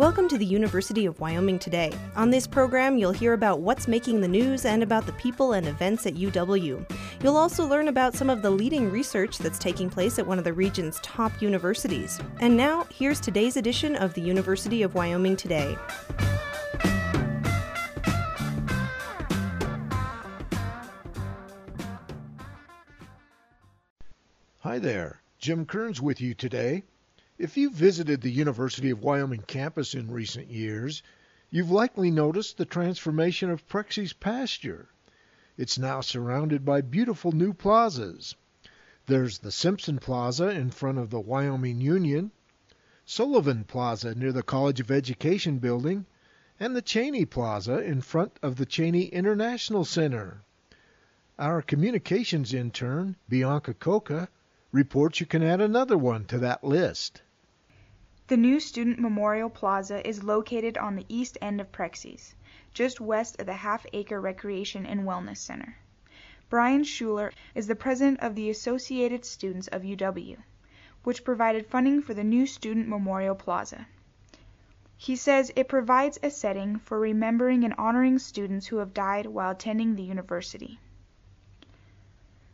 [0.00, 1.92] Welcome to the University of Wyoming Today.
[2.16, 5.68] On this program, you'll hear about what's making the news and about the people and
[5.68, 6.90] events at UW.
[7.22, 10.44] You'll also learn about some of the leading research that's taking place at one of
[10.44, 12.18] the region's top universities.
[12.40, 15.76] And now, here's today's edition of the University of Wyoming Today.
[24.60, 26.84] Hi there, Jim Kearns with you today.
[27.42, 31.02] If you've visited the University of Wyoming campus in recent years,
[31.48, 34.90] you've likely noticed the transformation of Prexy's pasture.
[35.56, 38.36] It's now surrounded by beautiful new plazas.
[39.06, 42.30] There's the Simpson Plaza in front of the Wyoming Union,
[43.06, 46.04] Sullivan Plaza near the College of Education building,
[46.60, 50.42] and the Cheney Plaza in front of the Cheney International Center.
[51.38, 54.28] Our communications intern, Bianca Coca,
[54.72, 57.22] reports you can add another one to that list.
[58.30, 62.36] The new Student Memorial Plaza is located on the east end of Prexy's,
[62.72, 65.78] just west of the Half Acre Recreation and Wellness Center.
[66.48, 70.36] Brian Schuler is the president of the Associated Students of UW,
[71.02, 73.88] which provided funding for the new Student Memorial Plaza.
[74.96, 79.50] He says it provides a setting for remembering and honoring students who have died while
[79.50, 80.78] attending the university.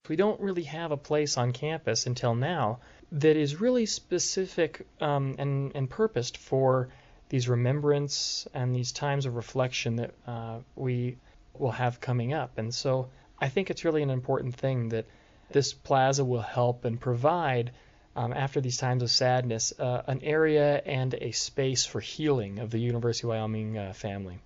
[0.08, 2.80] We don't really have a place on campus until now
[3.12, 6.88] that is really specific um, and, and purposed for
[7.28, 11.18] these remembrance and these times of reflection that uh, we
[11.54, 12.58] will have coming up.
[12.58, 13.08] And so
[13.40, 15.06] I think it's really an important thing that
[15.50, 17.72] this plaza will help and provide,
[18.14, 22.70] um, after these times of sadness, uh, an area and a space for healing of
[22.70, 24.38] the University of Wyoming uh, family.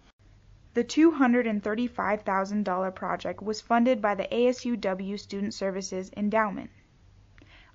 [0.72, 6.70] The $235,000 project was funded by the ASUW Student Services Endowment.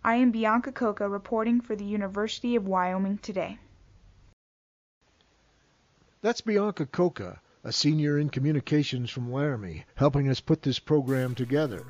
[0.02, 3.60] I am Bianca Coca reporting for the University of Wyoming today.
[6.22, 11.86] That's Bianca Coca, a senior in communications from Laramie, helping us put this program together.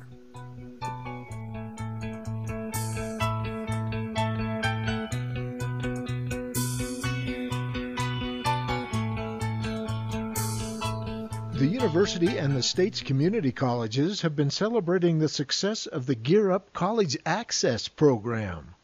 [11.56, 16.50] The university and the state's community colleges have been celebrating the success of the Gear
[16.50, 18.74] Up College Access program.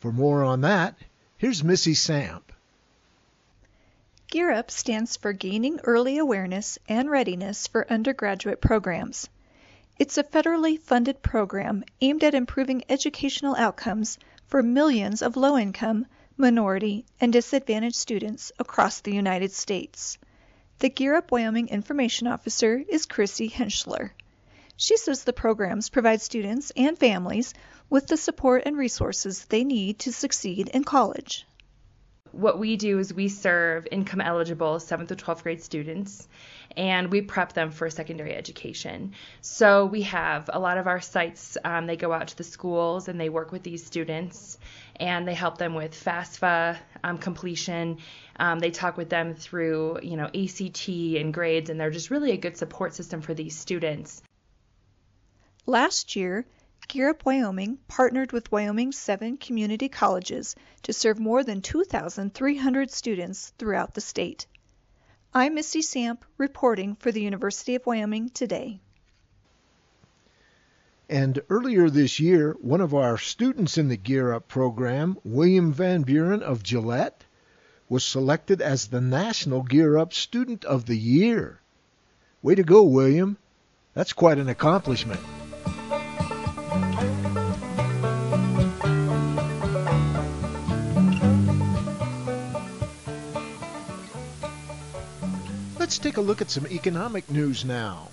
[0.00, 0.96] For more on that,
[1.38, 2.50] here's Missy Samp.
[4.26, 9.28] Gear Up stands for Gaining Early Awareness and Readiness for Undergraduate Programs.
[9.96, 14.18] It's a federally funded program aimed at improving educational outcomes
[14.48, 20.18] for millions of low income, minority, and disadvantaged students across the United States.
[20.82, 24.10] The Gear Up Wyoming information officer is Chrissy Henschler.
[24.76, 27.54] She says the programs provide students and families
[27.88, 31.46] with the support and resources they need to succeed in college.
[32.32, 36.26] What we do is we serve income eligible 7th to 12th grade students
[36.76, 39.12] and we prep them for secondary education.
[39.42, 43.08] So we have a lot of our sites, um, they go out to the schools
[43.08, 44.58] and they work with these students
[44.96, 47.98] and they help them with FAFSA um, completion.
[48.36, 52.32] Um, they talk with them through, you know, ACT and grades, and they're just really
[52.32, 54.22] a good support system for these students.
[55.66, 56.46] Last year,
[56.92, 63.54] Gear Up Wyoming partnered with Wyoming's seven community colleges to serve more than 2,300 students
[63.56, 64.44] throughout the state.
[65.32, 68.78] I'm Missy Samp reporting for the University of Wyoming today.
[71.08, 76.02] And earlier this year, one of our students in the Gear Up program, William Van
[76.02, 77.24] Buren of Gillette,
[77.88, 81.58] was selected as the National Gear Up Student of the Year.
[82.42, 83.38] Way to go, William.
[83.94, 85.22] That's quite an accomplishment.
[95.92, 98.08] Let's take a look at some economic news now.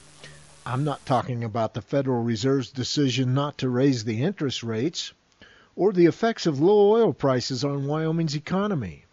[0.66, 5.14] I'm not talking about the Federal Reserve's decision not to raise the interest rates
[5.78, 9.05] or the effects of low oil prices on Wyoming's economy.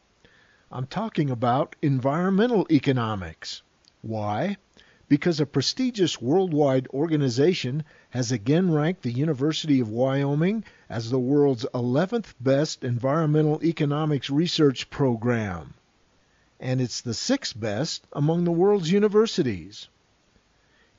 [0.73, 3.63] I'm talking about environmental economics.
[4.03, 4.57] Why?
[5.09, 11.67] Because a prestigious worldwide organization has again ranked the University of Wyoming as the world's
[11.73, 15.75] 11th best environmental economics research program.
[16.61, 19.89] And it's the sixth best among the world's universities.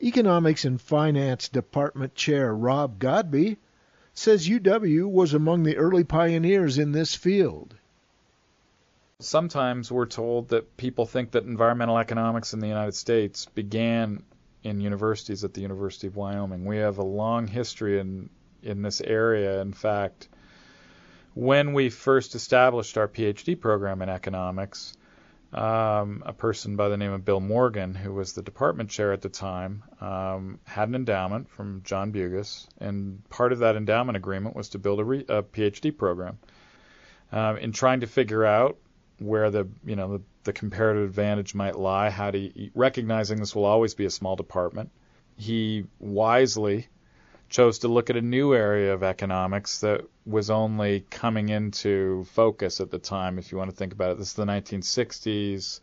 [0.01, 3.57] Economics and Finance Department Chair Rob Godby
[4.13, 7.75] says UW was among the early pioneers in this field.
[9.19, 14.21] Sometimes we're told that people think that environmental economics in the United States began
[14.63, 16.65] in universities at the University of Wyoming.
[16.65, 18.29] We have a long history in
[18.63, 19.61] in this area.
[19.61, 20.27] In fact,
[21.33, 24.95] when we first established our PhD program in economics,
[25.57, 29.21] um, a person by the name of Bill Morgan, who was the department chair at
[29.21, 34.55] the time, um, had an endowment from John Bugas, and part of that endowment agreement
[34.55, 36.37] was to build a, re- a PhD program.
[37.31, 38.77] Um, in trying to figure out
[39.17, 43.65] where the you know the, the comparative advantage might lie, how to recognizing this will
[43.65, 44.91] always be a small department,
[45.37, 46.87] he wisely
[47.49, 52.81] chose to look at a new area of economics that was only coming into focus
[52.81, 54.17] at the time, if you want to think about it.
[54.17, 55.79] This is the 1960s.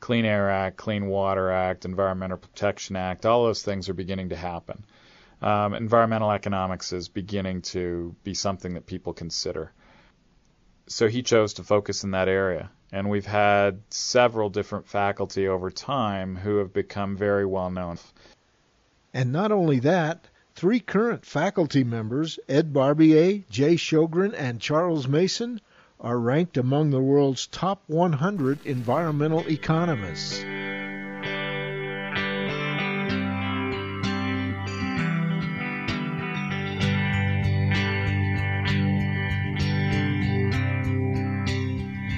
[0.00, 4.36] Clean Air Act, Clean Water Act, Environmental Protection Act, all those things are beginning to
[4.36, 4.84] happen.
[5.40, 9.72] Um, environmental economics is beginning to be something that people consider.
[10.88, 12.70] So he chose to focus in that area.
[12.90, 17.98] And we've had several different faculty over time who have become very well known.
[19.14, 25.60] And not only that, Three current faculty members, Ed Barbier, Jay Shogren, and Charles Mason,
[25.98, 30.42] are ranked among the world's top 100 environmental economists.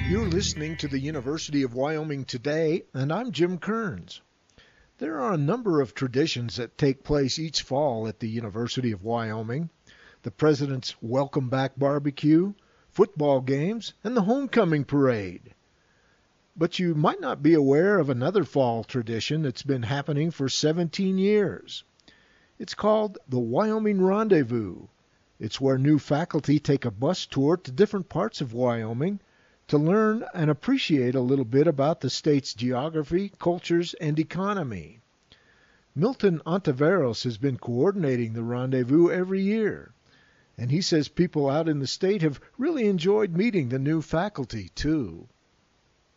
[0.09, 4.21] You're listening to the University of Wyoming Today, and I'm Jim Kearns.
[4.97, 9.03] There are a number of traditions that take place each fall at the University of
[9.03, 9.69] Wyoming.
[10.21, 12.53] The President's Welcome Back Barbecue,
[12.91, 15.53] football games, and the Homecoming Parade.
[16.55, 21.17] But you might not be aware of another fall tradition that's been happening for 17
[21.17, 21.83] years.
[22.57, 24.87] It's called the Wyoming Rendezvous.
[25.41, 29.19] It's where new faculty take a bus tour to different parts of Wyoming
[29.67, 34.99] to learn and appreciate a little bit about the state's geography, cultures, and economy.
[35.95, 39.91] Milton Ontiveros has been coordinating the rendezvous every year,
[40.57, 44.69] and he says people out in the state have really enjoyed meeting the new faculty,
[44.75, 45.27] too.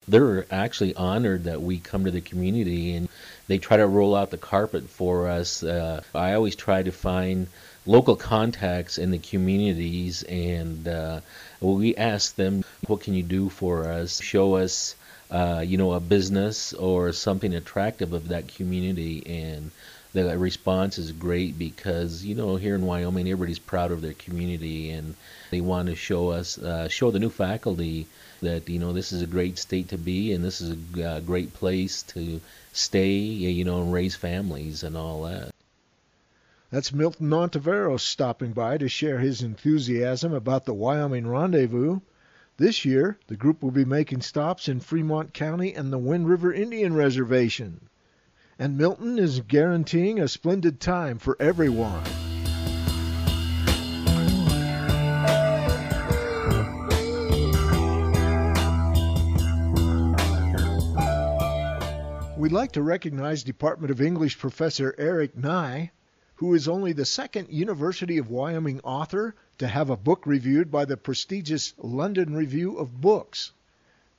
[0.08, 3.08] They're actually honored that we come to the community and
[3.46, 5.62] they try to roll out the carpet for us.
[5.62, 7.46] Uh, I always try to find
[7.88, 11.20] local contacts in the communities and uh,
[11.58, 14.20] we ask them, what can you do for us?
[14.20, 14.94] Show us,
[15.30, 19.22] uh, you know, a business or something attractive of that community.
[19.26, 19.70] And
[20.12, 24.90] the response is great because, you know, here in Wyoming, everybody's proud of their community
[24.90, 25.14] and
[25.50, 28.06] they want to show us, uh, show the new faculty
[28.42, 31.54] that, you know, this is a great state to be and this is a great
[31.54, 32.38] place to
[32.74, 35.52] stay, you know, and raise families and all that.
[36.70, 42.00] That's Milton Ontiveros stopping by to share his enthusiasm about the Wyoming Rendezvous.
[42.58, 46.52] This year, the group will be making stops in Fremont County and the Wind River
[46.52, 47.88] Indian Reservation.
[48.58, 52.04] And Milton is guaranteeing a splendid time for everyone.
[62.36, 65.92] We'd like to recognize Department of English professor Eric Nye
[66.38, 70.84] who is only the second University of Wyoming author to have a book reviewed by
[70.84, 73.50] the prestigious London Review of Books.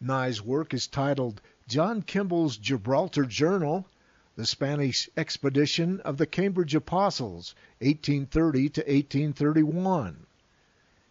[0.01, 3.87] Nye's work is titled John Kemble's Gibraltar Journal,
[4.35, 10.25] The Spanish Expedition of the Cambridge Apostles, 1830 to 1831.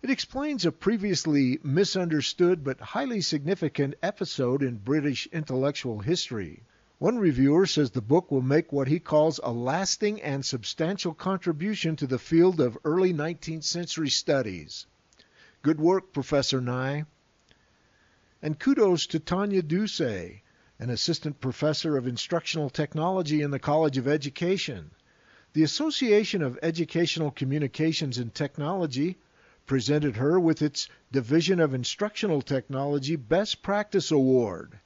[0.03, 6.61] It explains a previously misunderstood but highly significant episode in British intellectual history.
[7.01, 11.95] One reviewer says the book will make what he calls a lasting and substantial contribution
[11.95, 14.85] to the field of early 19th century studies.
[15.63, 17.05] Good work, Professor Nye.
[18.43, 20.43] And kudos to Tanya Dousay,
[20.81, 24.91] an assistant professor of instructional technology in the College of Education.
[25.53, 29.19] The Association of Educational Communications and Technology
[29.67, 34.81] presented her with its Division of Instructional Technology Best Practice Award.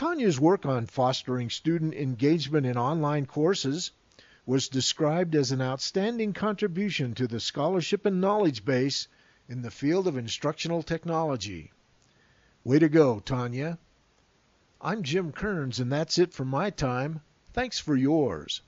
[0.00, 3.90] Tanya's work on fostering student engagement in online courses
[4.46, 9.08] was described as an outstanding contribution to the scholarship and knowledge base
[9.46, 11.70] in the field of instructional technology.
[12.64, 13.78] Way to go, Tanya.
[14.80, 17.20] I'm Jim Kearns, and that's it for my time.
[17.52, 18.62] Thanks for yours.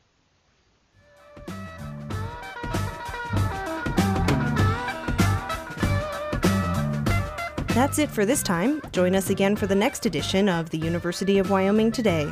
[7.75, 8.83] That's it for this time.
[8.93, 12.31] Join us again for the next edition of the University of Wyoming Today.